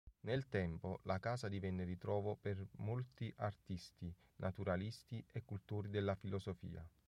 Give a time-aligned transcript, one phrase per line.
[0.21, 6.83] Nel tempo la casa divenne ritrovo per molti artisti, naturalisti e cultori della filosofia.